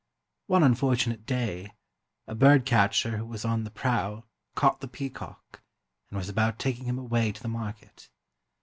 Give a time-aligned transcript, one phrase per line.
[0.47, 1.73] One unfortunate day,
[2.25, 5.61] a bird catcher who was on the prowl caught the peacock
[6.09, 8.09] and was about taking him away to the market.